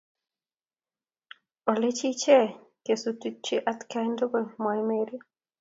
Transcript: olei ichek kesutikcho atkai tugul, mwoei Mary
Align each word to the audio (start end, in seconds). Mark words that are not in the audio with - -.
olei 1.69 2.01
ichek 2.11 2.55
kesutikcho 2.85 3.57
atkai 3.71 4.07
tugul, 4.17 4.45
mwoei 4.59 4.83
Mary 4.89 5.17